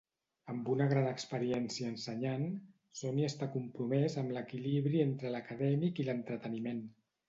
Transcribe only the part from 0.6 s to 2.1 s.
una gran experiència